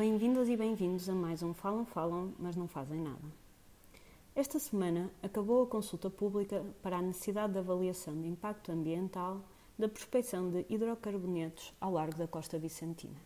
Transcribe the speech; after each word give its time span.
Bem-vindas 0.00 0.48
e 0.48 0.56
bem-vindos 0.56 1.10
a 1.10 1.14
mais 1.14 1.42
um 1.42 1.52
Falam 1.52 1.84
Falam, 1.84 2.32
mas 2.38 2.56
não 2.56 2.66
fazem 2.66 3.02
nada. 3.02 3.20
Esta 4.34 4.58
semana 4.58 5.10
acabou 5.22 5.62
a 5.62 5.66
consulta 5.66 6.08
pública 6.08 6.64
para 6.82 6.96
a 6.96 7.02
necessidade 7.02 7.52
de 7.52 7.58
avaliação 7.58 8.18
de 8.18 8.26
impacto 8.26 8.72
ambiental 8.72 9.42
da 9.78 9.90
prospecção 9.90 10.48
de 10.48 10.64
hidrocarbonetos 10.70 11.74
ao 11.78 11.92
largo 11.92 12.16
da 12.16 12.26
costa 12.26 12.58
vicentina. 12.58 13.20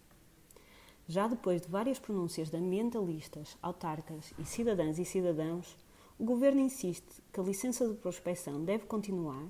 Já 1.06 1.28
depois 1.28 1.62
de 1.62 1.68
várias 1.68 2.00
pronúncias 2.00 2.50
de 2.50 2.56
ambientalistas, 2.56 3.56
autarcas 3.62 4.34
e 4.36 4.44
cidadãs 4.44 4.98
e 4.98 5.04
cidadãos, 5.04 5.76
o 6.18 6.24
Governo 6.24 6.60
insiste 6.60 7.22
que 7.32 7.38
a 7.38 7.44
licença 7.44 7.88
de 7.88 7.94
prospecção 7.94 8.64
deve 8.64 8.84
continuar, 8.86 9.46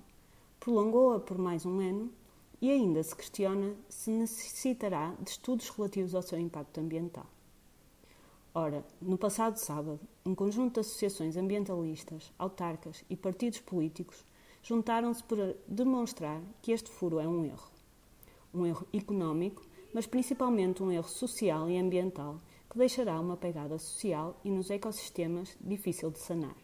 prolongou-a 0.60 1.18
por 1.20 1.38
mais 1.38 1.64
um 1.64 1.80
ano 1.80 2.12
e 2.60 2.70
ainda 2.70 3.02
se 3.02 3.14
questiona 3.14 3.74
se 3.88 4.10
necessitará 4.10 5.14
de 5.20 5.30
estudos 5.30 5.68
relativos 5.68 6.14
ao 6.14 6.22
seu 6.22 6.38
impacto 6.38 6.80
ambiental. 6.80 7.26
Ora, 8.54 8.84
no 9.00 9.18
passado 9.18 9.56
sábado, 9.56 9.98
um 10.24 10.34
conjunto 10.34 10.74
de 10.74 10.80
associações 10.80 11.36
ambientalistas, 11.36 12.32
autarcas 12.38 13.04
e 13.10 13.16
partidos 13.16 13.60
políticos 13.60 14.24
juntaram-se 14.62 15.24
para 15.24 15.56
demonstrar 15.66 16.40
que 16.62 16.72
este 16.72 16.88
furo 16.88 17.18
é 17.18 17.26
um 17.26 17.44
erro. 17.44 17.70
Um 18.54 18.64
erro 18.64 18.86
económico, 18.92 19.62
mas 19.92 20.06
principalmente 20.06 20.82
um 20.82 20.92
erro 20.92 21.08
social 21.08 21.68
e 21.68 21.76
ambiental 21.76 22.40
que 22.70 22.78
deixará 22.78 23.20
uma 23.20 23.36
pegada 23.36 23.78
social 23.78 24.40
e 24.44 24.50
nos 24.50 24.70
ecossistemas 24.70 25.56
difícil 25.60 26.10
de 26.10 26.20
sanar. 26.20 26.56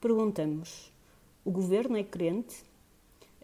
Perguntamos: 0.00 0.92
o 1.44 1.50
governo 1.50 1.96
é 1.96 2.04
crente 2.04 2.64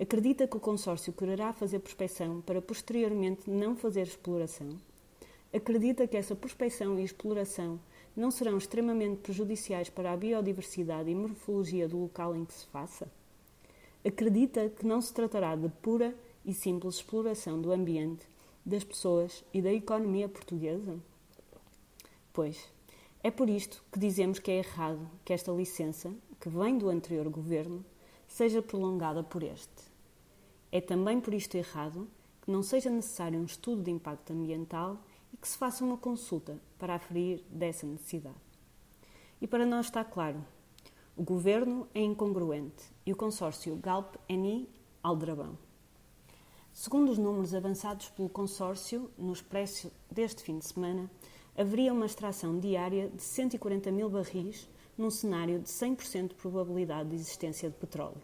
Acredita 0.01 0.49
que 0.49 0.57
o 0.57 0.61
consórcio 0.61 1.13
quererá 1.13 1.53
fazer 1.53 1.79
prospecção 1.79 2.41
para 2.41 2.63
posteriormente 2.63 3.49
não 3.51 3.77
fazer 3.77 4.03
exploração? 4.03 4.79
Acredita 5.53 6.09
que 6.09 6.17
essa 6.17 6.35
prospecção 6.35 6.99
e 6.99 7.05
exploração 7.05 7.79
não 8.17 8.31
serão 8.31 8.57
extremamente 8.57 9.19
prejudiciais 9.19 9.91
para 9.91 10.13
a 10.13 10.17
biodiversidade 10.17 11.11
e 11.11 11.15
morfologia 11.15 11.87
do 11.87 11.99
local 11.99 12.35
em 12.35 12.45
que 12.45 12.55
se 12.55 12.67
faça? 12.67 13.07
Acredita 14.05 14.71
que 14.71 14.87
não 14.87 15.01
se 15.01 15.13
tratará 15.13 15.55
de 15.55 15.69
pura 15.69 16.15
e 16.45 16.55
simples 16.55 16.97
exploração 16.97 17.61
do 17.61 17.71
ambiente, 17.71 18.25
das 18.65 18.83
pessoas 18.83 19.45
e 19.53 19.61
da 19.61 19.73
economia 19.73 20.29
portuguesa? 20.29 20.99
Pois, 22.33 22.67
é 23.23 23.31
por 23.31 23.49
isto 23.49 23.85
que 23.93 23.99
dizemos 23.99 24.39
que 24.39 24.51
é 24.51 24.59
errado 24.59 25.07
que 25.25 25.33
esta 25.33 25.53
licença, 25.53 26.11
que 26.41 26.49
vem 26.49 26.79
do 26.79 26.89
anterior 26.89 27.29
governo, 27.29 27.85
seja 28.33 28.63
prolongada 28.63 29.23
por 29.23 29.43
este. 29.43 29.93
É 30.71 30.81
também 30.81 31.21
por 31.21 31.35
isto 31.35 31.55
errado 31.55 32.09
que 32.41 32.51
não 32.51 32.63
seja 32.63 32.89
necessário 32.89 33.39
um 33.39 33.45
estudo 33.45 33.83
de 33.83 33.91
impacto 33.91 34.33
ambiental 34.33 35.05
e 35.35 35.37
que 35.37 35.47
se 35.47 35.59
faça 35.59 35.85
uma 35.85 35.99
consulta 35.99 36.59
para 36.79 36.95
aferir 36.95 37.45
dessa 37.51 37.87
necessidade. 37.87 38.41
E 39.39 39.47
para 39.47 39.67
nós 39.67 39.87
está 39.87 40.03
claro, 40.03 40.43
o 41.15 41.23
governo 41.23 41.87
é 41.95 42.01
incongruente 42.01 42.83
e 43.05 43.13
o 43.13 43.17
consórcio 43.17 43.77
Galp-ENI 43.77 44.67
Aldrabão. 45.03 45.59
Segundo 46.73 47.13
os 47.13 47.19
números 47.19 47.55
avançados 47.55 48.09
pelo 48.09 48.31
consórcio 48.31 49.11
no 49.19 49.35
expresso 49.35 49.93
deste 50.11 50.43
fim 50.43 50.59
de 50.59 50.65
semana, 50.65 51.11
haveria 51.55 51.93
uma 51.93 52.07
extração 52.07 52.59
diária 52.59 53.11
de 53.11 53.23
140 53.23 53.93
mil 53.93 54.09
barris 54.09 54.67
num 54.97 55.11
cenário 55.11 55.59
de 55.59 55.69
100% 55.69 56.29
de 56.29 56.35
probabilidade 56.35 57.11
de 57.11 57.17
existência 57.17 57.69
de 57.69 57.77
petróleo. 57.77 58.21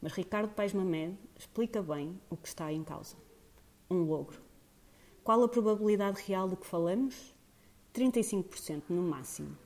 Mas 0.00 0.12
Ricardo 0.12 0.54
Paes 0.54 0.72
Mamed 0.72 1.16
explica 1.38 1.82
bem 1.82 2.20
o 2.28 2.36
que 2.36 2.48
está 2.48 2.72
em 2.72 2.84
causa. 2.84 3.16
Um 3.90 4.02
logro. 4.02 4.40
Qual 5.24 5.42
a 5.42 5.48
probabilidade 5.48 6.22
real 6.26 6.48
de 6.48 6.56
que 6.56 6.66
falamos? 6.66 7.34
35% 7.94 8.84
no 8.90 9.02
máximo. 9.02 9.56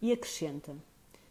E 0.00 0.12
acrescenta: 0.12 0.76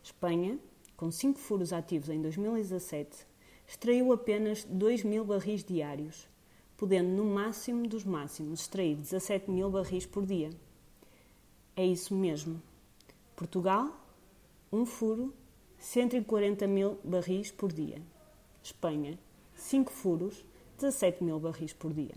Espanha, 0.01 0.57
com 0.95 1.11
5 1.11 1.37
furos 1.37 1.73
ativos 1.73 2.09
em 2.09 2.21
2017, 2.21 3.27
extraiu 3.67 4.11
apenas 4.13 4.63
2 4.63 5.03
mil 5.03 5.25
barris 5.25 5.63
diários, 5.63 6.27
podendo, 6.77 7.09
no 7.09 7.25
máximo 7.25 7.87
dos 7.87 8.03
máximos, 8.03 8.61
extrair 8.61 8.95
17 8.95 9.51
mil 9.51 9.69
barris 9.69 10.05
por 10.05 10.25
dia. 10.25 10.49
É 11.75 11.85
isso 11.85 12.15
mesmo. 12.15 12.61
Portugal, 13.35 14.00
um 14.71 14.85
furo, 14.85 15.33
140 15.77 16.65
mil 16.67 16.97
barris 17.03 17.51
por 17.51 17.73
dia. 17.73 18.01
Espanha, 18.63 19.19
5 19.53 19.91
furos, 19.91 20.45
17 20.77 21.23
mil 21.23 21.39
barris 21.39 21.73
por 21.73 21.93
dia. 21.93 22.15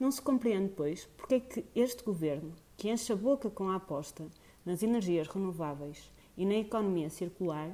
Não 0.00 0.10
se 0.10 0.22
compreende, 0.22 0.72
pois, 0.74 1.04
porque 1.16 1.34
é 1.34 1.40
que 1.40 1.64
este 1.74 2.02
governo, 2.02 2.54
que 2.76 2.90
enche 2.90 3.12
a 3.12 3.16
boca 3.16 3.50
com 3.50 3.68
a 3.68 3.76
aposta 3.76 4.26
nas 4.64 4.82
energias 4.82 5.28
renováveis 5.28 6.10
e 6.36 6.46
na 6.46 6.54
economia 6.54 7.10
circular, 7.10 7.70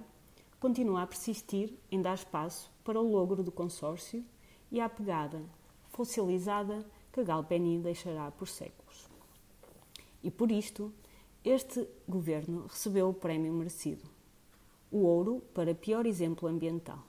continua 0.59 1.03
a 1.03 1.07
persistir 1.07 1.73
em 1.91 2.03
dar 2.03 2.15
espaço 2.15 2.71
para 2.83 3.01
o 3.01 3.09
logro 3.09 3.43
do 3.43 3.53
consórcio 3.53 4.25
e 4.73 4.81
à 4.81 4.89
pegada 4.89 5.43
fossilizada 5.99 6.87
que 7.13 7.21
a 7.21 7.25
Galpeni 7.25 7.79
deixará 7.79 8.31
por 8.31 8.47
séculos. 8.47 9.09
E 10.23 10.31
por 10.31 10.51
isto, 10.51 10.93
este 11.45 11.89
governo 12.09 12.67
recebeu 12.67 13.09
o 13.09 13.15
prémio 13.15 13.53
merecido, 13.53 14.05
o 14.91 14.99
ouro 14.99 15.43
para 15.55 15.75
pior 15.75 16.07
exemplo 16.07 16.49
ambiental. 16.49 17.03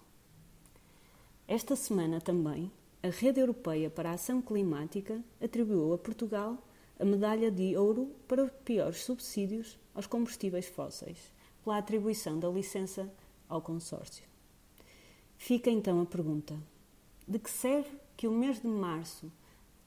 Esta 1.47 1.75
semana 1.75 2.21
também, 2.21 2.71
a 3.01 3.07
Rede 3.07 3.39
Europeia 3.39 3.89
para 3.89 4.11
a 4.11 4.13
Ação 4.13 4.41
Climática 4.41 5.23
atribuiu 5.41 5.93
a 5.93 5.97
Portugal 5.97 6.57
a 6.99 7.05
medalha 7.05 7.49
de 7.49 7.75
ouro 7.77 8.13
para 8.27 8.43
os 8.43 8.51
piores 8.63 9.03
subsídios 9.03 9.79
aos 9.95 10.05
combustíveis 10.05 10.67
fósseis, 10.67 11.31
pela 11.63 11.77
atribuição 11.77 12.37
da 12.39 12.49
licença 12.49 13.11
ao 13.47 13.61
consórcio. 13.61 14.23
Fica 15.37 15.71
então 15.71 16.01
a 16.01 16.05
pergunta: 16.05 16.55
de 17.27 17.39
que 17.39 17.49
serve 17.49 17.89
que 18.15 18.27
o 18.27 18.31
mês 18.31 18.59
de 18.61 18.67
março 18.67 19.31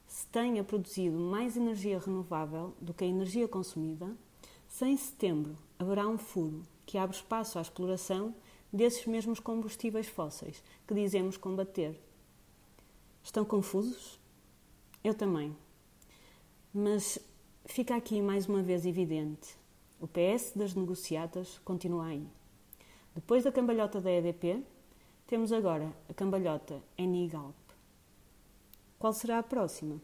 se 0.06 0.26
tenha 0.26 0.64
produzido 0.64 1.18
mais 1.18 1.56
energia 1.56 1.98
renovável 1.98 2.74
do 2.80 2.92
que 2.92 3.04
a 3.04 3.06
energia 3.06 3.46
consumida, 3.46 4.10
se 4.72 4.86
em 4.86 4.96
setembro 4.96 5.54
haverá 5.78 6.08
um 6.08 6.16
furo 6.16 6.62
que 6.86 6.96
abre 6.96 7.14
espaço 7.14 7.58
à 7.58 7.60
exploração 7.62 8.34
desses 8.72 9.04
mesmos 9.04 9.38
combustíveis 9.38 10.08
fósseis 10.08 10.64
que 10.86 10.94
dizemos 10.94 11.36
combater. 11.36 12.00
Estão 13.22 13.44
confusos? 13.44 14.18
Eu 15.04 15.12
também. 15.12 15.54
Mas 16.72 17.18
fica 17.66 17.94
aqui 17.94 18.22
mais 18.22 18.48
uma 18.48 18.62
vez 18.62 18.86
evidente: 18.86 19.58
o 20.00 20.08
PS 20.08 20.52
das 20.56 20.74
negociatas 20.74 21.58
continua 21.58 22.06
aí. 22.06 22.26
Depois 23.14 23.44
da 23.44 23.52
cambalhota 23.52 24.00
da 24.00 24.10
EDP, 24.10 24.64
temos 25.26 25.52
agora 25.52 25.94
a 26.08 26.14
cambalhota 26.14 26.82
Enigalp. 26.96 27.54
Qual 28.98 29.12
será 29.12 29.38
a 29.38 29.42
próxima? 29.42 30.00